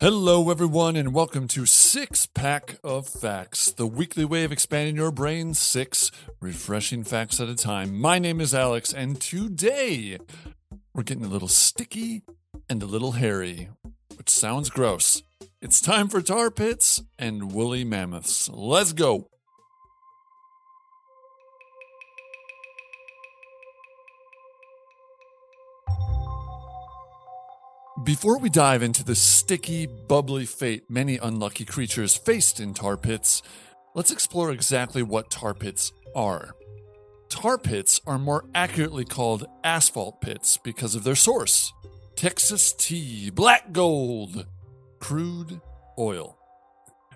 Hello, 0.00 0.48
everyone, 0.48 0.94
and 0.94 1.12
welcome 1.12 1.48
to 1.48 1.66
Six 1.66 2.24
Pack 2.26 2.78
of 2.84 3.08
Facts, 3.08 3.72
the 3.72 3.84
weekly 3.84 4.24
way 4.24 4.44
of 4.44 4.52
expanding 4.52 4.94
your 4.94 5.10
brain 5.10 5.54
six 5.54 6.12
refreshing 6.40 7.02
facts 7.02 7.40
at 7.40 7.48
a 7.48 7.56
time. 7.56 7.98
My 7.98 8.20
name 8.20 8.40
is 8.40 8.54
Alex, 8.54 8.92
and 8.92 9.20
today 9.20 10.16
we're 10.94 11.02
getting 11.02 11.24
a 11.24 11.28
little 11.28 11.48
sticky 11.48 12.22
and 12.70 12.80
a 12.80 12.86
little 12.86 13.10
hairy, 13.10 13.70
which 14.16 14.30
sounds 14.30 14.70
gross. 14.70 15.24
It's 15.60 15.80
time 15.80 16.06
for 16.06 16.22
tar 16.22 16.52
pits 16.52 17.02
and 17.18 17.50
woolly 17.50 17.82
mammoths. 17.82 18.48
Let's 18.48 18.92
go. 18.92 19.28
Before 28.04 28.38
we 28.38 28.48
dive 28.48 28.82
into 28.82 29.02
the 29.02 29.16
sticky, 29.16 29.86
bubbly 29.86 30.46
fate 30.46 30.88
many 30.88 31.16
unlucky 31.16 31.64
creatures 31.64 32.14
faced 32.14 32.60
in 32.60 32.72
tar 32.72 32.96
pits, 32.96 33.42
let's 33.94 34.12
explore 34.12 34.52
exactly 34.52 35.02
what 35.02 35.30
tar 35.30 35.52
pits 35.52 35.92
are. 36.14 36.54
Tar 37.28 37.58
pits 37.58 38.00
are 38.06 38.18
more 38.18 38.44
accurately 38.54 39.04
called 39.04 39.46
asphalt 39.64 40.20
pits 40.20 40.56
because 40.58 40.94
of 40.94 41.02
their 41.02 41.16
source 41.16 41.72
Texas 42.14 42.72
tea, 42.72 43.30
black 43.30 43.72
gold, 43.72 44.46
crude 45.00 45.60
oil. 45.98 46.38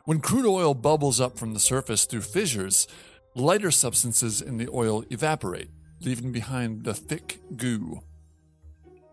When 0.04 0.20
crude 0.20 0.46
oil 0.46 0.74
bubbles 0.74 1.20
up 1.20 1.38
from 1.38 1.54
the 1.54 1.60
surface 1.60 2.06
through 2.06 2.22
fissures, 2.22 2.88
lighter 3.34 3.70
substances 3.70 4.42
in 4.42 4.56
the 4.56 4.68
oil 4.72 5.04
evaporate, 5.10 5.70
leaving 6.00 6.32
behind 6.32 6.84
the 6.84 6.94
thick 6.94 7.40
goo. 7.56 8.00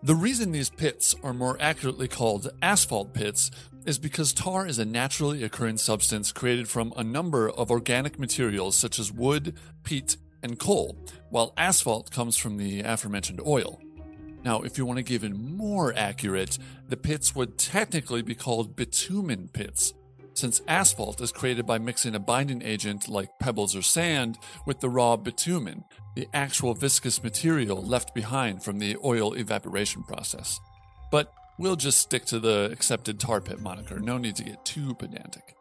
The 0.02 0.16
reason 0.16 0.54
these 0.54 0.70
pits 0.70 1.14
are 1.24 1.34
more 1.34 1.58
accurately 1.60 2.08
called 2.08 2.50
asphalt 2.62 3.14
pits 3.14 3.52
is 3.86 4.00
because 4.00 4.32
tar 4.32 4.66
is 4.66 4.80
a 4.80 4.86
naturally 4.86 5.44
occurring 5.44 5.78
substance 5.78 6.32
created 6.32 6.70
from 6.70 6.94
a 6.96 7.04
number 7.04 7.50
of 7.50 7.70
organic 7.70 8.18
materials 8.18 8.78
such 8.78 8.98
as 8.98 9.12
wood, 9.12 9.58
peat, 9.84 10.16
and 10.42 10.58
coal, 10.58 10.98
while 11.30 11.54
asphalt 11.58 12.12
comes 12.12 12.38
from 12.38 12.56
the 12.56 12.80
aforementioned 12.80 13.42
oil. 13.46 13.82
Now, 14.46 14.62
if 14.62 14.78
you 14.78 14.86
want 14.86 14.98
to 14.98 15.04
give 15.04 15.26
it 15.26 15.36
more 15.36 15.94
accurate, 15.94 16.58
the 16.88 16.96
pits 16.96 17.36
would 17.36 17.58
technically 17.58 18.22
be 18.22 18.36
called 18.36 18.78
bitumen 18.78 19.50
pits, 19.52 19.94
since 20.40 20.62
asphalt 20.68 21.20
is 21.20 21.32
created 21.32 21.66
by 21.66 21.78
mixing 21.78 22.16
a 22.16 22.20
binding 22.20 22.62
agent 22.64 23.10
like 23.10 23.38
pebbles 23.40 23.76
or 23.76 23.82
sand 23.82 24.40
with 24.66 24.80
the 24.80 24.90
raw 24.90 25.18
bitumen, 25.18 25.84
the 26.16 26.30
actual 26.34 26.74
viscous 26.74 27.22
material 27.22 27.84
left 27.84 28.16
behind 28.16 28.64
from 28.64 28.80
the 28.80 28.96
oil 29.04 29.34
evaporation 29.34 30.02
process. 30.04 30.60
But 31.12 31.34
we'll 31.58 31.76
just 31.76 32.00
stick 32.00 32.26
to 32.26 32.40
the 32.40 32.70
accepted 32.72 33.20
tar 33.20 33.42
pit 33.42 33.60
moniker, 33.60 34.00
no 34.00 34.18
need 34.18 34.38
to 34.38 34.44
get 34.44 34.64
too 34.64 34.96
pedantic. 34.96 35.59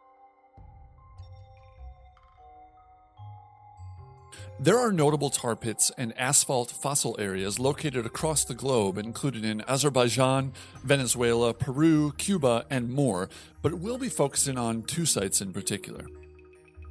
There 4.61 4.77
are 4.77 4.91
notable 4.91 5.29
tar 5.29 5.55
pits 5.55 5.89
and 5.97 6.13
asphalt 6.19 6.69
fossil 6.69 7.15
areas 7.17 7.59
located 7.59 8.05
across 8.05 8.43
the 8.43 8.53
globe, 8.53 8.97
included 8.97 9.45
in 9.45 9.63
Azerbaijan, 9.69 10.51
Venezuela, 10.83 11.53
Peru, 11.53 12.11
Cuba, 12.17 12.65
and 12.69 12.89
more, 12.89 13.29
but 13.61 13.75
we'll 13.75 13.97
be 13.97 14.09
focusing 14.09 14.57
on 14.57 14.83
two 14.83 15.05
sites 15.05 15.39
in 15.39 15.53
particular. 15.53 16.07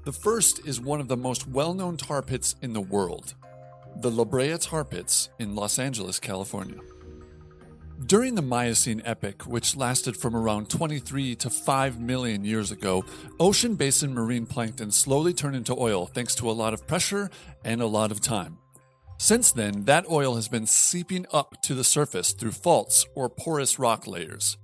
The 0.07 0.13
first 0.13 0.67
is 0.67 0.81
one 0.81 0.99
of 0.99 1.09
the 1.09 1.17
most 1.19 1.47
well 1.47 1.75
known 1.75 1.99
tar 1.99 2.23
pits 2.23 2.57
in 2.63 2.73
the 2.73 2.81
world 2.81 3.35
the 3.97 4.11
La 4.11 4.25
Brea 4.25 4.57
Tar 4.57 4.85
Pits 4.85 5.29
in 5.39 5.55
Los 5.55 5.79
Angeles, 5.79 6.19
California. 6.21 6.79
During 8.07 8.37
the 8.37 8.43
Miocene 8.43 9.03
epoch, 9.05 9.43
which 9.43 9.77
lasted 9.77 10.17
from 10.17 10.37
around 10.37 10.71
23 10.71 11.35
to 11.35 11.51
5 11.51 12.01
million 12.01 12.45
years 12.45 12.71
ago, 12.71 13.05
ocean 13.41 13.75
basin 13.75 14.15
marine 14.15 14.47
plankton 14.47 14.93
slowly 14.93 15.35
turned 15.35 15.57
into 15.57 15.77
oil 15.77 16.07
thanks 16.07 16.37
to 16.37 16.49
a 16.49 16.53
lot 16.53 16.73
of 16.73 16.87
pressure 16.87 17.29
and 17.65 17.83
a 17.83 17.87
lot 17.87 18.13
of 18.13 18.21
time. 18.21 18.59
Since 19.19 19.51
then, 19.51 19.85
that 19.87 20.09
oil 20.09 20.37
has 20.37 20.47
been 20.47 20.67
seeping 20.67 21.27
up 21.33 21.61
to 21.63 21.75
the 21.75 21.83
surface 21.83 22.33
through 22.33 22.53
faults 22.53 23.05
or 23.17 23.29
porous 23.29 23.81
rock 23.81 24.07
layers. 24.07 24.57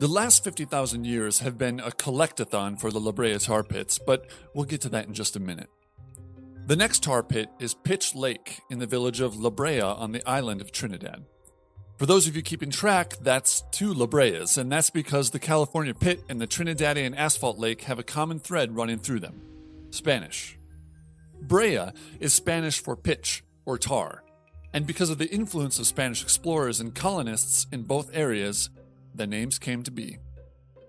The 0.00 0.08
last 0.08 0.42
50,000 0.42 1.04
years 1.04 1.40
have 1.40 1.58
been 1.58 1.78
a 1.78 1.90
collectathon 1.90 2.80
for 2.80 2.90
the 2.90 2.98
La 2.98 3.12
Brea 3.12 3.38
tar 3.38 3.62
pits, 3.62 3.98
but 3.98 4.26
we'll 4.54 4.64
get 4.64 4.80
to 4.80 4.88
that 4.88 5.06
in 5.06 5.12
just 5.12 5.36
a 5.36 5.40
minute. 5.40 5.68
The 6.66 6.76
next 6.76 7.02
tar 7.02 7.22
pit 7.22 7.50
is 7.60 7.74
Pitch 7.74 8.14
Lake 8.14 8.62
in 8.70 8.78
the 8.78 8.86
village 8.86 9.20
of 9.20 9.36
La 9.36 9.50
Brea 9.50 9.82
on 9.82 10.12
the 10.12 10.26
island 10.26 10.62
of 10.62 10.72
Trinidad. 10.72 11.26
For 12.02 12.06
those 12.06 12.26
of 12.26 12.34
you 12.34 12.42
keeping 12.42 12.70
track, 12.70 13.14
that's 13.20 13.62
two 13.70 13.94
La 13.94 14.06
Breas, 14.06 14.58
and 14.58 14.72
that's 14.72 14.90
because 14.90 15.30
the 15.30 15.38
California 15.38 15.94
pit 15.94 16.24
and 16.28 16.40
the 16.40 16.48
Trinidadian 16.48 17.16
asphalt 17.16 17.60
lake 17.60 17.82
have 17.82 18.00
a 18.00 18.02
common 18.02 18.40
thread 18.40 18.74
running 18.74 18.98
through 18.98 19.20
them 19.20 19.40
Spanish. 19.90 20.58
Brea 21.42 21.92
is 22.18 22.32
Spanish 22.32 22.82
for 22.82 22.96
pitch 22.96 23.44
or 23.66 23.78
tar, 23.78 24.24
and 24.72 24.84
because 24.84 25.10
of 25.10 25.18
the 25.18 25.30
influence 25.30 25.78
of 25.78 25.86
Spanish 25.86 26.24
explorers 26.24 26.80
and 26.80 26.92
colonists 26.92 27.68
in 27.70 27.84
both 27.84 28.10
areas, 28.12 28.68
the 29.14 29.28
names 29.28 29.60
came 29.60 29.84
to 29.84 29.92
be. 29.92 30.18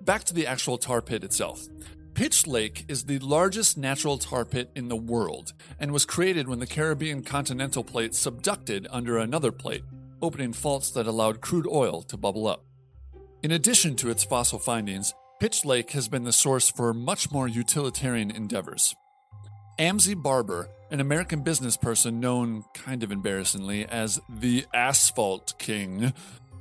Back 0.02 0.24
to 0.24 0.34
the 0.34 0.48
actual 0.48 0.80
tar 0.80 1.04
pit 1.04 1.24
itself. 1.24 1.68
Pitch 2.16 2.48
Lake 2.48 2.86
is 2.88 3.04
the 3.04 3.20
largest 3.20 3.78
natural 3.78 4.18
tar 4.18 4.46
pit 4.46 4.72
in 4.76 4.88
the 4.88 4.96
world 4.96 5.54
and 5.80 5.92
was 5.92 6.06
created 6.06 6.48
when 6.48 6.58
the 6.58 6.66
Caribbean 6.66 7.22
continental 7.22 7.84
plate 7.84 8.14
subducted 8.14 8.88
under 8.90 9.20
another 9.20 9.52
plate, 9.52 9.84
opening 10.24 10.54
faults 10.54 10.90
that 10.92 11.06
allowed 11.06 11.42
crude 11.42 11.68
oil 11.68 12.02
to 12.04 12.16
bubble 12.16 12.48
up. 12.48 12.64
In 13.44 13.52
addition 13.52 13.96
to 13.98 14.10
its 14.10 14.24
fossil 14.24 14.58
findings, 14.58 15.14
Pitch 15.40 15.66
Lake 15.66 15.92
has 15.92 16.08
been 16.08 16.24
the 16.24 16.32
source 16.32 16.72
for 16.72 16.94
much 16.94 17.30
more 17.30 17.48
utilitarian 17.50 18.32
endeavors. 18.32 18.96
Amzi 19.78 20.16
Barber, 20.16 20.70
an 20.90 21.02
American 21.02 21.42
business 21.42 21.76
person 21.76 22.22
known, 22.22 22.64
kind 22.74 23.04
of 23.04 23.12
embarrassingly, 23.12 23.86
as 23.86 24.22
the 24.30 24.66
Asphalt 24.74 25.56
King, 25.60 26.14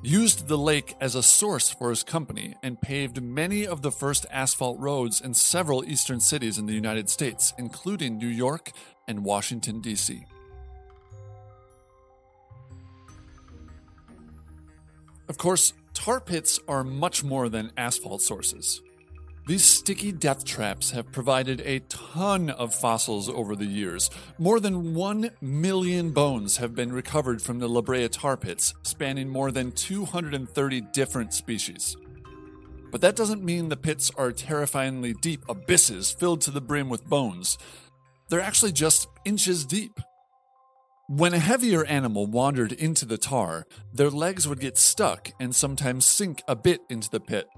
used 0.03 0.49
the 0.49 0.59
lake 0.59 0.97
as 1.01 1.15
a 1.15 1.23
source 1.23 1.71
for 1.71 1.91
his 1.91 2.03
company 2.03 2.57
and 2.65 2.81
paved 2.81 3.23
many 3.23 3.65
of 3.65 3.83
the 3.83 3.93
first 3.93 4.27
asphalt 4.33 4.81
roads 4.81 5.21
in 5.21 5.35
several 5.35 5.85
eastern 5.85 6.19
cities 6.19 6.59
in 6.59 6.67
the 6.67 6.75
United 6.75 7.09
States, 7.09 7.55
including 7.57 8.19
New 8.19 8.27
York 8.27 8.73
and 9.07 9.25
Washington, 9.25 9.81
D.C. 9.81 10.25
Of 15.33 15.39
course, 15.39 15.73
tar 15.95 16.21
pits 16.21 16.61
are 16.69 16.85
much 16.85 17.25
more 17.25 17.49
than 17.49 17.73
asphalt 17.79 18.21
sources. 18.21 18.83
These 19.47 19.65
sticky 19.65 20.13
death 20.13 20.45
traps 20.45 20.91
have 20.91 21.11
provided 21.11 21.63
a 21.63 21.79
ton 21.89 22.51
of 22.51 22.75
fossils 22.75 23.31
over 23.31 23.57
the 23.57 23.65
years. 23.65 24.11
More 24.37 24.61
than 24.61 24.93
1 24.93 25.31
million 25.41 26.11
bones 26.11 26.59
have 26.59 26.75
been 26.75 26.93
recovered 26.93 27.41
from 27.41 27.61
the 27.61 27.67
La 27.67 27.81
Brea 27.81 28.09
tar 28.09 28.37
pits, 28.37 28.75
spanning 28.83 29.31
more 29.31 29.51
than 29.51 29.73
230 29.73 30.83
different 30.93 31.33
species. 31.33 31.97
But 32.91 33.01
that 33.01 33.17
doesn't 33.17 33.43
mean 33.43 33.71
the 33.71 33.77
pits 33.79 34.11
are 34.19 34.33
terrifyingly 34.33 35.15
deep 35.15 35.49
abysses 35.49 36.11
filled 36.11 36.43
to 36.43 36.51
the 36.51 36.61
brim 36.61 36.91
with 36.91 37.07
bones. 37.07 37.57
They're 38.29 38.43
actually 38.43 38.73
just 38.73 39.09
inches 39.25 39.65
deep. 39.65 39.99
When 41.15 41.35
a 41.35 41.39
heavier 41.39 41.85
animal 41.85 42.27
wandered 42.27 42.73
into 42.73 43.05
the 43.05 43.19
tar, 43.19 43.67
their 43.93 44.09
legs 44.09 44.49
would 44.49 44.61
get 44.61 44.79
stuck 44.79 45.31
and 45.39 45.55
sometimes 45.55 46.07
sink 46.07 46.43
a 46.49 46.57
bit 46.57 46.81
into 46.89 47.11
the 47.11 47.21
pit. 47.21 47.49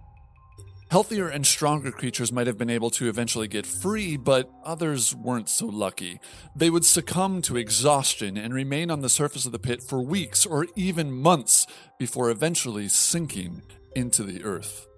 Healthier 0.91 1.28
and 1.28 1.47
stronger 1.47 1.92
creatures 1.92 2.32
might 2.32 2.48
have 2.48 2.59
been 2.59 2.69
able 2.69 2.91
to 2.91 3.09
eventually 3.09 3.47
get 3.47 3.65
free, 3.65 4.16
but 4.16 4.50
others 4.65 5.15
weren't 5.15 5.48
so 5.48 5.66
lucky. 5.66 6.19
They 6.56 6.69
would 6.69 6.84
succumb 6.84 7.42
to 7.42 7.56
exhaustion 7.56 8.37
and 8.37 8.53
remain 8.53 8.91
on 8.91 9.03
the 9.03 9.09
surface 9.09 9.47
of 9.47 9.53
the 9.53 9.60
pit 9.60 9.84
for 9.84 10.03
weeks 10.03 10.44
or 10.44 10.66
even 10.75 11.12
months 11.12 11.65
before 11.97 12.30
eventually 12.30 12.89
sinking 12.89 13.62
into 13.95 14.24
the 14.24 14.42
earth. 14.42 14.89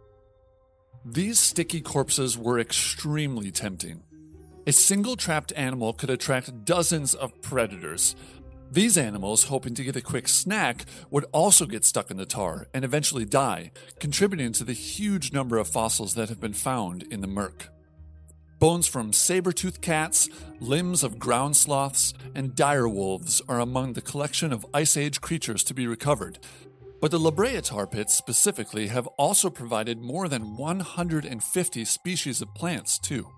These 1.04 1.38
sticky 1.38 1.82
corpses 1.82 2.38
were 2.38 2.58
extremely 2.58 3.50
tempting. 3.50 4.02
A 4.68 4.72
single 4.72 5.14
trapped 5.14 5.52
animal 5.54 5.92
could 5.92 6.10
attract 6.10 6.64
dozens 6.64 7.14
of 7.14 7.40
predators, 7.40 8.16
these 8.70 8.98
animals, 8.98 9.44
hoping 9.44 9.74
to 9.74 9.84
get 9.84 9.96
a 9.96 10.02
quick 10.02 10.28
snack, 10.28 10.84
would 11.10 11.24
also 11.32 11.66
get 11.66 11.84
stuck 11.84 12.10
in 12.10 12.16
the 12.16 12.26
tar 12.26 12.66
and 12.74 12.84
eventually 12.84 13.24
die, 13.24 13.70
contributing 14.00 14.52
to 14.52 14.64
the 14.64 14.72
huge 14.72 15.32
number 15.32 15.56
of 15.58 15.68
fossils 15.68 16.14
that 16.14 16.28
have 16.28 16.40
been 16.40 16.52
found 16.52 17.04
in 17.04 17.20
the 17.20 17.26
murk. 17.26 17.68
Bones 18.58 18.86
from 18.86 19.12
saber-toothed 19.12 19.82
cats, 19.82 20.28
limbs 20.60 21.04
of 21.04 21.18
ground 21.18 21.56
sloths, 21.56 22.14
and 22.34 22.54
dire 22.54 22.88
wolves 22.88 23.42
are 23.48 23.60
among 23.60 23.92
the 23.92 24.00
collection 24.00 24.52
of 24.52 24.66
Ice 24.72 24.96
Age 24.96 25.20
creatures 25.20 25.62
to 25.64 25.74
be 25.74 25.86
recovered. 25.86 26.38
But 27.00 27.10
the 27.10 27.20
La 27.20 27.30
Brea 27.30 27.60
tar 27.60 27.86
pits 27.86 28.14
specifically 28.14 28.86
have 28.88 29.06
also 29.18 29.50
provided 29.50 30.00
more 30.00 30.26
than 30.26 30.56
150 30.56 31.84
species 31.84 32.40
of 32.40 32.54
plants, 32.54 32.98
too. 32.98 33.28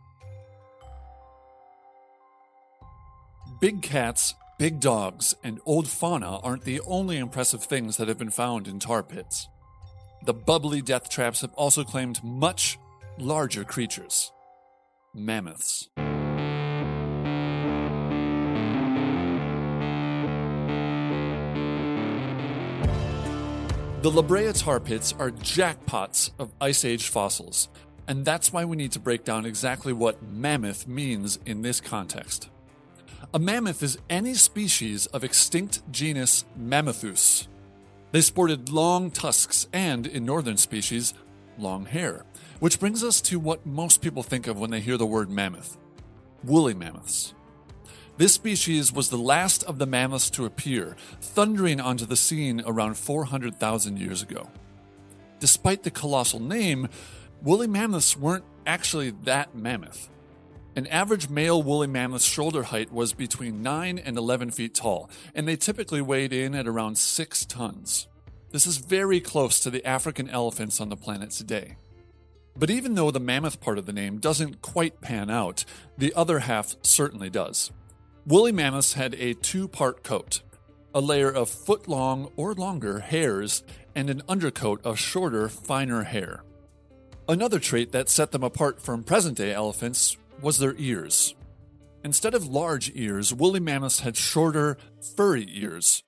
Big 3.61 3.83
cats, 3.83 4.35
Big 4.59 4.81
dogs 4.81 5.37
and 5.45 5.61
old 5.67 5.87
fauna 5.87 6.41
aren't 6.41 6.65
the 6.65 6.81
only 6.81 7.17
impressive 7.17 7.63
things 7.63 7.97
that 7.97 8.09
have 8.09 8.19
been 8.19 8.29
found 8.29 8.67
in 8.67 8.81
tar 8.81 9.05
pits. 9.05 9.47
the 10.27 10.35
bubbly 10.35 10.83
death 10.83 11.09
traps 11.09 11.43
have 11.43 11.55
also 11.55 11.85
claimed 11.85 12.23
much 12.25 12.77
larger 13.19 13.63
creatures 13.63 14.33
mammoths. 15.15 15.89
The 24.03 24.11
La 24.11 24.23
Brea 24.23 24.53
tar 24.53 24.81
pits 24.81 25.15
are 25.21 25.31
jackpots 25.31 26.33
of 26.41 26.53
Ice 26.61 26.85
Age 26.85 27.09
fossils, 27.09 27.69
and 28.09 28.25
that's 28.25 28.53
why 28.53 28.65
we 28.65 28.77
need 28.77 28.91
to 28.93 28.99
break 28.99 29.25
down 29.25 29.47
exactly 29.47 29.93
what 29.93 30.21
mammoth 30.21 30.89
means 30.89 31.39
in 31.47 31.63
this 31.63 31.81
context. 31.81 32.51
A 33.35 33.39
mammoth 33.39 33.83
is 33.83 33.99
any 34.09 34.35
species 34.35 35.07
of 35.07 35.25
extinct 35.25 35.83
genus 35.91 36.45
Mammuthus. 36.59 37.47
They 38.11 38.21
sported 38.21 38.71
long 38.71 39.11
tusks 39.11 39.69
and, 39.73 40.07
in 40.07 40.25
northern 40.25 40.57
species, 40.57 41.13
long 41.59 41.85
hair, 41.85 42.25
which 42.59 42.81
brings 42.81 43.05
us 43.05 43.21
to 43.23 43.39
what 43.39 43.67
most 43.67 44.01
people 44.01 44.23
think 44.23 44.47
of 44.47 44.59
when 44.59 44.71
they 44.71 44.81
hear 44.81 44.97
the 44.97 45.07
word 45.07 45.31
mammoth 45.31 45.77
woolly 46.45 46.75
mammoths. 46.75 47.35
This 48.17 48.33
species 48.35 48.93
was 48.93 49.11
the 49.11 49.17
last 49.17 49.63
of 49.65 49.79
the 49.79 49.87
mammoths 49.87 50.31
to 50.31 50.45
appear, 50.45 50.97
thundering 51.21 51.81
onto 51.81 52.07
the 52.07 52.17
scene 52.17 52.63
around 52.67 52.97
400,000 52.97 53.99
years 53.99 54.23
ago. 54.23 54.51
Despite 55.39 55.85
the 55.85 55.91
colossal 55.91 56.41
name, 56.41 56.89
woolly 57.43 57.69
mammoths 57.69 58.17
weren't 58.17 58.45
actually 58.67 59.11
that 59.25 59.55
mammoth. 59.55 60.09
An 60.77 60.87
average 60.89 61.29
male 61.29 61.63
woolly 61.63 61.87
mammoth's 61.87 62.25
shoulder 62.25 62.65
height 62.65 62.93
was 62.93 63.13
between 63.13 63.63
9 63.63 63.99
and 63.99 64.17
11 64.17 64.51
feet 64.53 64.75
tall, 64.75 65.11
and 65.35 65.49
they 65.49 65.57
typically 65.57 66.01
weighed 66.01 66.33
in 66.33 66.55
at 66.55 66.69
around 66.69 66.99
6 66.99 67.45
tons. 67.47 68.07
This 68.51 68.67
is 68.67 68.79
very 68.79 69.21
close 69.21 69.61
to 69.61 69.71
the 69.71 69.85
African 69.85 70.31
elephants 70.31 70.81
on 70.81 70.89
the 70.89 70.97
planet 70.97 71.31
today. 71.31 71.77
But 72.57 72.71
even 72.71 72.95
though 72.95 73.11
the 73.11 73.21
mammoth 73.21 73.61
part 73.61 73.79
of 73.79 73.87
the 73.87 73.93
name 73.93 74.19
doesn't 74.19 74.63
quite 74.63 75.01
pan 75.01 75.31
out, 75.31 75.65
the 75.97 76.13
other 76.15 76.41
half 76.41 76.75
certainly 76.83 77.31
does. 77.31 77.71
Woolly 78.27 78.53
mammoths 78.53 78.95
had 78.95 79.15
a 79.15 79.35
two 79.35 79.69
part 79.69 80.03
coat 80.03 80.43
a 80.95 81.01
layer 81.01 81.31
of 81.31 81.49
foot 81.51 81.87
long 81.87 82.33
or 82.35 82.55
longer 82.55 83.01
hairs 83.01 83.63
and 83.95 84.09
an 84.09 84.23
undercoat 84.29 84.85
of 84.85 84.99
shorter, 84.99 85.49
finer 85.49 86.05
hair. 86.05 86.43
Another 87.29 87.59
trait 87.59 87.93
that 87.93 88.09
set 88.09 88.33
them 88.33 88.43
apart 88.43 88.81
from 88.81 89.05
present 89.05 89.37
day 89.37 89.53
elephants 89.53 90.17
was 90.41 90.59
their 90.59 90.75
ears. 90.77 91.35
Instead 92.05 92.35
of 92.35 92.47
large 92.47 92.93
ears, 92.95 93.35
woolly 93.35 93.61
mammoths 93.61 94.01
had 94.01 94.17
shorter, 94.17 94.77
furry 95.17 95.47
ears. 95.49 96.03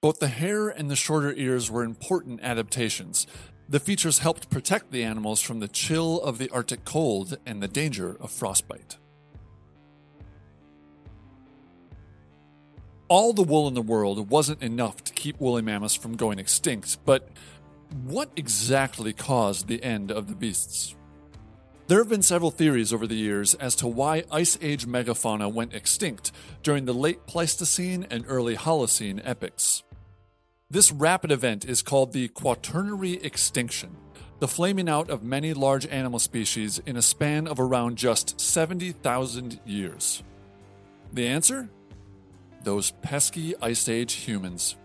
Both 0.00 0.20
the 0.20 0.28
hair 0.28 0.68
and 0.68 0.90
the 0.90 0.96
shorter 0.96 1.32
ears 1.32 1.70
were 1.70 1.82
important 1.82 2.40
adaptations. 2.42 3.26
The 3.68 3.80
features 3.80 4.18
helped 4.18 4.50
protect 4.50 4.90
the 4.90 5.02
animals 5.02 5.40
from 5.40 5.60
the 5.60 5.68
chill 5.68 6.20
of 6.20 6.38
the 6.38 6.50
Arctic 6.50 6.84
cold 6.84 7.38
and 7.46 7.62
the 7.62 7.68
danger 7.68 8.16
of 8.20 8.30
frostbite. 8.30 8.98
all 13.08 13.32
the 13.32 13.42
wool 13.42 13.68
in 13.68 13.74
the 13.74 13.82
world 13.82 14.30
wasn't 14.30 14.62
enough 14.62 15.04
to 15.04 15.12
keep 15.12 15.40
woolly 15.40 15.62
mammoths 15.62 15.94
from 15.94 16.16
going 16.16 16.38
extinct, 16.38 16.98
but 17.04 17.28
what 18.02 18.30
exactly 18.34 19.12
caused 19.12 19.68
the 19.68 19.82
end 19.84 20.10
of 20.10 20.28
the 20.28 20.34
beasts? 20.34 20.96
There 21.86 21.98
have 21.98 22.08
been 22.08 22.22
several 22.22 22.50
theories 22.50 22.92
over 22.92 23.06
the 23.06 23.14
years 23.14 23.54
as 23.54 23.74
to 23.76 23.86
why 23.86 24.24
Ice 24.32 24.56
Age 24.62 24.86
megafauna 24.86 25.52
went 25.52 25.74
extinct 25.74 26.32
during 26.62 26.86
the 26.86 26.94
late 26.94 27.26
Pleistocene 27.26 28.06
and 28.10 28.24
early 28.26 28.56
Holocene 28.56 29.20
epochs. 29.22 29.82
This 30.70 30.90
rapid 30.90 31.30
event 31.30 31.66
is 31.66 31.82
called 31.82 32.12
the 32.12 32.28
Quaternary 32.28 33.22
extinction, 33.22 33.96
the 34.38 34.48
flaming 34.48 34.88
out 34.88 35.10
of 35.10 35.22
many 35.22 35.52
large 35.52 35.86
animal 35.86 36.18
species 36.18 36.80
in 36.86 36.96
a 36.96 37.02
span 37.02 37.46
of 37.46 37.60
around 37.60 37.96
just 37.96 38.40
70,000 38.40 39.60
years. 39.66 40.22
The 41.12 41.26
answer? 41.26 41.68
those 42.64 42.92
pesky 43.02 43.54
Ice 43.60 43.88
Age 43.88 44.14
humans. 44.14 44.76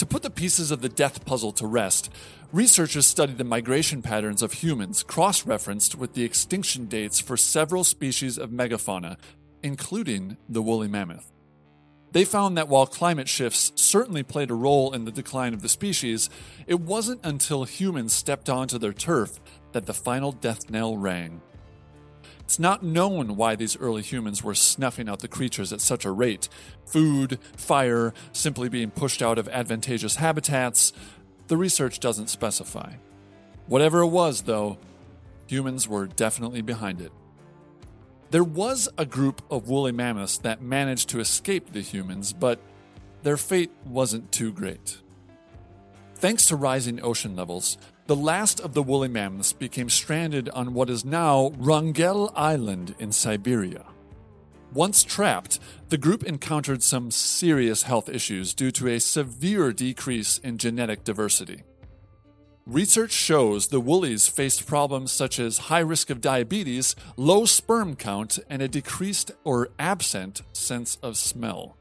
To 0.00 0.06
put 0.06 0.22
the 0.22 0.30
pieces 0.30 0.70
of 0.70 0.80
the 0.80 0.88
death 0.88 1.26
puzzle 1.26 1.52
to 1.52 1.66
rest, 1.66 2.08
researchers 2.52 3.06
studied 3.06 3.36
the 3.36 3.44
migration 3.44 4.00
patterns 4.00 4.40
of 4.40 4.54
humans 4.54 5.02
cross 5.02 5.44
referenced 5.44 5.94
with 5.94 6.14
the 6.14 6.24
extinction 6.24 6.86
dates 6.86 7.20
for 7.20 7.36
several 7.36 7.84
species 7.84 8.38
of 8.38 8.48
megafauna, 8.48 9.18
including 9.62 10.38
the 10.48 10.62
woolly 10.62 10.88
mammoth. 10.88 11.30
They 12.12 12.24
found 12.24 12.56
that 12.56 12.68
while 12.68 12.86
climate 12.86 13.28
shifts 13.28 13.72
certainly 13.74 14.22
played 14.22 14.50
a 14.50 14.54
role 14.54 14.94
in 14.94 15.04
the 15.04 15.12
decline 15.12 15.52
of 15.52 15.60
the 15.60 15.68
species, 15.68 16.30
it 16.66 16.80
wasn't 16.80 17.20
until 17.22 17.64
humans 17.64 18.14
stepped 18.14 18.48
onto 18.48 18.78
their 18.78 18.94
turf 18.94 19.38
that 19.72 19.84
the 19.84 19.92
final 19.92 20.32
death 20.32 20.70
knell 20.70 20.96
rang. 20.96 21.42
It's 22.50 22.58
not 22.58 22.82
known 22.82 23.36
why 23.36 23.54
these 23.54 23.76
early 23.76 24.02
humans 24.02 24.42
were 24.42 24.56
snuffing 24.56 25.08
out 25.08 25.20
the 25.20 25.28
creatures 25.28 25.72
at 25.72 25.80
such 25.80 26.04
a 26.04 26.10
rate. 26.10 26.48
Food, 26.84 27.38
fire, 27.56 28.12
simply 28.32 28.68
being 28.68 28.90
pushed 28.90 29.22
out 29.22 29.38
of 29.38 29.48
advantageous 29.50 30.16
habitats. 30.16 30.92
The 31.46 31.56
research 31.56 32.00
doesn't 32.00 32.26
specify. 32.26 32.94
Whatever 33.68 34.00
it 34.00 34.08
was, 34.08 34.42
though, 34.42 34.78
humans 35.46 35.86
were 35.86 36.08
definitely 36.08 36.60
behind 36.60 37.00
it. 37.00 37.12
There 38.32 38.42
was 38.42 38.88
a 38.98 39.06
group 39.06 39.42
of 39.48 39.68
woolly 39.68 39.92
mammoths 39.92 40.38
that 40.38 40.60
managed 40.60 41.08
to 41.10 41.20
escape 41.20 41.70
the 41.70 41.82
humans, 41.82 42.32
but 42.32 42.58
their 43.22 43.36
fate 43.36 43.70
wasn't 43.84 44.32
too 44.32 44.52
great. 44.52 44.98
Thanks 46.16 46.46
to 46.48 46.56
rising 46.56 47.00
ocean 47.00 47.36
levels, 47.36 47.78
the 48.10 48.16
last 48.16 48.58
of 48.58 48.74
the 48.74 48.82
woolly 48.82 49.06
mammoths 49.06 49.52
became 49.52 49.88
stranded 49.88 50.48
on 50.48 50.74
what 50.74 50.90
is 50.90 51.04
now 51.04 51.52
Wrangel 51.56 52.32
Island 52.34 52.96
in 52.98 53.12
Siberia. 53.12 53.84
Once 54.72 55.04
trapped, 55.04 55.60
the 55.90 55.96
group 55.96 56.24
encountered 56.24 56.82
some 56.82 57.12
serious 57.12 57.84
health 57.84 58.08
issues 58.08 58.52
due 58.52 58.72
to 58.72 58.88
a 58.88 58.98
severe 58.98 59.72
decrease 59.72 60.38
in 60.38 60.58
genetic 60.58 61.04
diversity. 61.04 61.62
Research 62.66 63.12
shows 63.12 63.68
the 63.68 63.78
woolies 63.78 64.26
faced 64.26 64.66
problems 64.66 65.12
such 65.12 65.38
as 65.38 65.68
high 65.70 65.78
risk 65.78 66.10
of 66.10 66.20
diabetes, 66.20 66.96
low 67.16 67.44
sperm 67.44 67.94
count, 67.94 68.40
and 68.50 68.60
a 68.60 68.66
decreased 68.66 69.30
or 69.44 69.68
absent 69.78 70.42
sense 70.52 70.98
of 71.00 71.16
smell. 71.16 71.76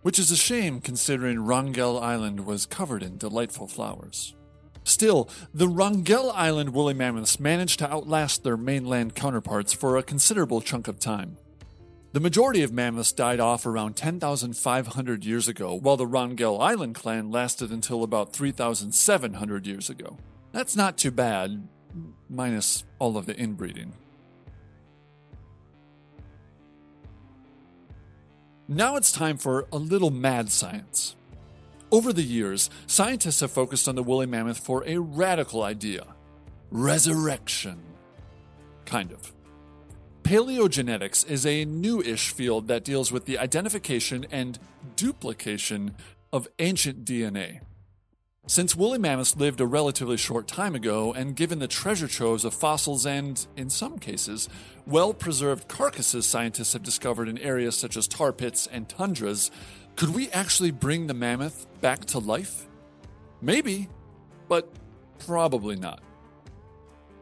Which 0.00 0.18
is 0.18 0.30
a 0.30 0.36
shame 0.38 0.80
considering 0.80 1.44
Wrangel 1.44 2.00
Island 2.00 2.46
was 2.46 2.64
covered 2.64 3.02
in 3.02 3.18
delightful 3.18 3.66
flowers. 3.66 4.34
Still, 4.84 5.28
the 5.52 5.68
Wrangel 5.68 6.30
Island 6.32 6.70
woolly 6.70 6.94
mammoths 6.94 7.38
managed 7.38 7.78
to 7.78 7.90
outlast 7.90 8.42
their 8.42 8.56
mainland 8.56 9.14
counterparts 9.14 9.72
for 9.72 9.96
a 9.96 10.02
considerable 10.02 10.60
chunk 10.60 10.88
of 10.88 10.98
time. 10.98 11.36
The 12.12 12.20
majority 12.20 12.62
of 12.62 12.72
mammoths 12.72 13.12
died 13.12 13.38
off 13.38 13.64
around 13.64 13.94
10,500 13.94 15.24
years 15.24 15.46
ago, 15.46 15.74
while 15.74 15.96
the 15.96 16.06
Wrangel 16.06 16.60
Island 16.60 16.96
clan 16.96 17.30
lasted 17.30 17.70
until 17.70 18.02
about 18.02 18.32
3,700 18.32 19.66
years 19.66 19.88
ago. 19.88 20.18
That's 20.50 20.74
not 20.74 20.98
too 20.98 21.12
bad, 21.12 21.68
minus 22.28 22.82
all 22.98 23.16
of 23.16 23.26
the 23.26 23.38
inbreeding. 23.38 23.92
Now 28.66 28.96
it's 28.96 29.12
time 29.12 29.36
for 29.36 29.68
a 29.72 29.78
little 29.78 30.10
mad 30.10 30.50
science. 30.50 31.14
Over 31.92 32.12
the 32.12 32.22
years, 32.22 32.70
scientists 32.86 33.40
have 33.40 33.50
focused 33.50 33.88
on 33.88 33.96
the 33.96 34.02
woolly 34.02 34.26
mammoth 34.26 34.58
for 34.58 34.84
a 34.86 34.98
radical 34.98 35.62
idea 35.62 36.06
resurrection. 36.70 37.82
Kind 38.84 39.10
of. 39.10 39.32
Paleogenetics 40.22 41.28
is 41.28 41.44
a 41.44 41.64
new 41.64 42.00
ish 42.00 42.30
field 42.30 42.68
that 42.68 42.84
deals 42.84 43.10
with 43.10 43.24
the 43.24 43.38
identification 43.38 44.24
and 44.30 44.56
duplication 44.94 45.96
of 46.32 46.46
ancient 46.60 47.04
DNA. 47.04 47.62
Since 48.46 48.76
woolly 48.76 48.98
mammoths 48.98 49.36
lived 49.36 49.60
a 49.60 49.66
relatively 49.66 50.16
short 50.16 50.46
time 50.46 50.76
ago, 50.76 51.12
and 51.12 51.36
given 51.36 51.58
the 51.58 51.68
treasure 51.68 52.08
troves 52.08 52.44
of 52.44 52.54
fossils 52.54 53.04
and, 53.04 53.44
in 53.56 53.68
some 53.68 53.98
cases, 53.98 54.48
well 54.86 55.12
preserved 55.12 55.68
carcasses 55.68 56.26
scientists 56.26 56.72
have 56.72 56.82
discovered 56.82 57.28
in 57.28 57.38
areas 57.38 57.76
such 57.76 57.96
as 57.96 58.06
tar 58.06 58.32
pits 58.32 58.66
and 58.66 58.88
tundras, 58.88 59.50
could 60.00 60.14
we 60.14 60.30
actually 60.30 60.70
bring 60.70 61.08
the 61.08 61.12
mammoth 61.12 61.66
back 61.82 62.06
to 62.06 62.18
life? 62.18 62.66
Maybe, 63.42 63.90
but 64.48 64.66
probably 65.26 65.76
not. 65.76 66.00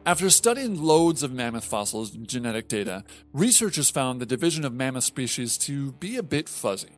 After 0.05 0.29
studying 0.29 0.81
loads 0.81 1.21
of 1.21 1.33
mammoth 1.33 1.65
fossils 1.65 2.15
and 2.15 2.25
genetic 2.25 2.69
data, 2.69 3.03
researchers 3.33 3.89
found 3.89 4.21
the 4.21 4.25
division 4.25 4.63
of 4.63 4.73
mammoth 4.73 5.03
species 5.03 5.57
to 5.57 5.91
be 5.91 6.15
a 6.15 6.23
bit 6.23 6.47
fuzzy. 6.47 6.95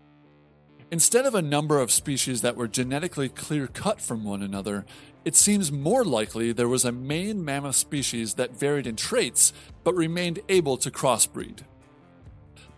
Instead 0.92 1.26
of 1.26 1.34
a 1.34 1.42
number 1.42 1.80
of 1.80 1.92
species 1.92 2.44
that 2.44 2.56
were 2.56 2.68
genetically 2.68 3.28
clear 3.28 3.66
cut 3.66 4.00
from 4.00 4.24
one 4.24 4.44
another, 4.44 4.86
it 5.26 5.36
seems 5.36 5.72
more 5.72 6.06
likely 6.06 6.52
there 6.52 6.68
was 6.68 6.86
a 6.86 6.92
main 6.92 7.44
mammoth 7.44 7.76
species 7.76 8.36
that 8.36 8.56
varied 8.56 8.86
in 8.86 8.96
traits 8.96 9.52
but 9.84 9.96
remained 9.96 10.42
able 10.48 10.78
to 10.78 10.92
crossbreed. 10.92 11.62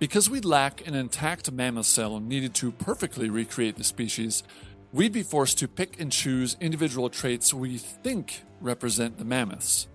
Because 0.03 0.29
we 0.29 0.41
lack 0.41 0.85
an 0.85 0.95
intact 0.95 1.49
mammoth 1.49 1.85
cell 1.85 2.19
needed 2.19 2.53
to 2.55 2.73
perfectly 2.73 3.29
recreate 3.29 3.77
the 3.77 3.85
species, 3.85 4.43
we'd 4.91 5.13
be 5.13 5.23
forced 5.23 5.59
to 5.59 5.67
pick 5.69 5.97
and 5.97 6.11
choose 6.11 6.57
individual 6.59 7.09
traits 7.09 7.53
we 7.53 7.77
think 7.77 8.43
represent 8.59 9.17
the 9.17 9.23
mammoths. 9.23 9.87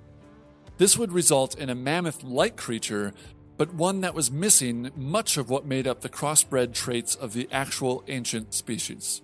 This 0.78 0.96
would 0.96 1.12
result 1.12 1.58
in 1.58 1.68
a 1.68 1.74
mammoth 1.74 2.24
like 2.24 2.56
creature, 2.56 3.12
but 3.58 3.74
one 3.74 4.00
that 4.00 4.14
was 4.14 4.30
missing 4.30 4.90
much 4.96 5.36
of 5.36 5.50
what 5.50 5.66
made 5.66 5.86
up 5.86 6.00
the 6.00 6.08
crossbred 6.08 6.72
traits 6.72 7.14
of 7.14 7.34
the 7.34 7.46
actual 7.52 8.02
ancient 8.08 8.54
species. 8.54 9.20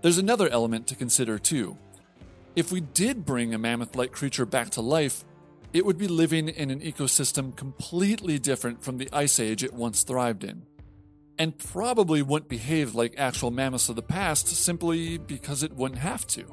There's 0.00 0.18
another 0.18 0.48
element 0.48 0.88
to 0.88 0.96
consider 0.96 1.38
too. 1.38 1.78
If 2.56 2.72
we 2.72 2.80
did 2.80 3.24
bring 3.24 3.54
a 3.54 3.58
mammoth 3.58 3.94
like 3.94 4.10
creature 4.10 4.44
back 4.44 4.70
to 4.70 4.80
life, 4.80 5.24
it 5.72 5.86
would 5.86 5.98
be 5.98 6.08
living 6.08 6.48
in 6.48 6.70
an 6.70 6.80
ecosystem 6.80 7.56
completely 7.56 8.38
different 8.38 8.82
from 8.82 8.98
the 8.98 9.08
ice 9.12 9.40
age 9.40 9.64
it 9.64 9.72
once 9.72 10.02
thrived 10.02 10.44
in. 10.44 10.66
And 11.38 11.56
probably 11.56 12.20
wouldn't 12.20 12.50
behave 12.50 12.94
like 12.94 13.14
actual 13.16 13.50
mammoths 13.50 13.88
of 13.88 13.96
the 13.96 14.02
past 14.02 14.48
simply 14.48 15.16
because 15.16 15.62
it 15.62 15.72
wouldn't 15.72 16.00
have 16.00 16.26
to. 16.28 16.44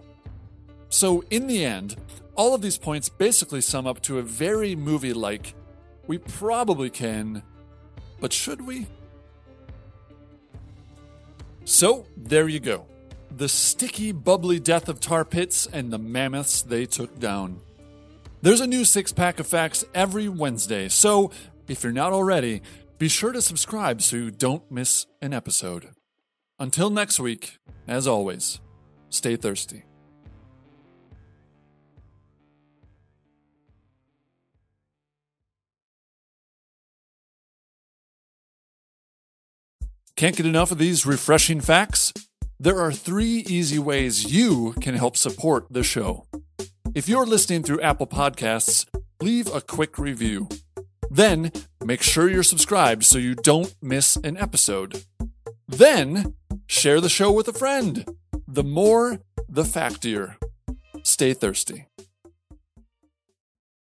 So, 0.87 1.23
in 1.29 1.47
the 1.47 1.63
end, 1.63 1.97
all 2.35 2.55
of 2.55 2.61
these 2.61 2.77
points 2.77 3.09
basically 3.09 3.61
sum 3.61 3.85
up 3.85 4.01
to 4.03 4.17
a 4.17 4.23
very 4.23 4.75
movie 4.75 5.13
like 5.13 5.53
we 6.07 6.17
probably 6.17 6.89
can, 6.89 7.43
but 8.19 8.33
should 8.33 8.65
we? 8.65 8.87
So, 11.65 12.07
there 12.17 12.47
you 12.47 12.59
go. 12.59 12.87
The 13.29 13.49
sticky, 13.49 14.11
bubbly 14.11 14.59
death 14.59 14.89
of 14.89 14.99
tar 14.99 15.23
pits 15.23 15.67
and 15.67 15.93
the 15.93 15.99
mammoths 15.99 16.63
they 16.63 16.87
took 16.87 17.19
down. 17.19 17.61
There's 18.41 18.61
a 18.61 18.67
new 18.67 18.85
six 18.85 19.11
pack 19.11 19.41
of 19.41 19.47
facts 19.47 19.83
every 19.93 20.29
Wednesday, 20.29 20.87
so 20.87 21.29
if 21.67 21.83
you're 21.83 21.91
not 21.91 22.13
already, 22.13 22.61
be 22.97 23.09
sure 23.09 23.33
to 23.33 23.41
subscribe 23.41 24.01
so 24.01 24.15
you 24.15 24.31
don't 24.31 24.71
miss 24.71 25.05
an 25.21 25.33
episode. 25.33 25.89
Until 26.57 26.89
next 26.89 27.19
week, 27.19 27.57
as 27.85 28.07
always, 28.07 28.61
stay 29.09 29.35
thirsty. 29.35 29.83
Can't 40.15 40.37
get 40.37 40.45
enough 40.45 40.71
of 40.71 40.77
these 40.77 41.05
refreshing 41.05 41.59
facts? 41.59 42.13
There 42.57 42.79
are 42.79 42.93
three 42.93 43.43
easy 43.47 43.79
ways 43.79 44.33
you 44.33 44.75
can 44.79 44.95
help 44.95 45.17
support 45.17 45.67
the 45.69 45.83
show. 45.83 46.25
If 46.99 47.07
you're 47.07 47.25
listening 47.25 47.63
through 47.63 47.79
Apple 47.79 48.07
Podcasts, 48.07 48.85
leave 49.21 49.47
a 49.55 49.61
quick 49.61 49.97
review. 49.97 50.49
Then 51.09 51.49
make 51.81 52.01
sure 52.01 52.29
you're 52.29 52.43
subscribed 52.43 53.05
so 53.05 53.17
you 53.17 53.35
don't 53.35 53.73
miss 53.81 54.17
an 54.17 54.35
episode. 54.35 55.05
Then 55.65 56.35
share 56.67 56.99
the 56.99 57.07
show 57.07 57.31
with 57.31 57.47
a 57.47 57.53
friend. 57.53 58.05
The 58.45 58.65
more, 58.65 59.19
the 59.47 59.63
factier. 59.63 60.35
Stay 61.01 61.33
thirsty. 61.33 61.88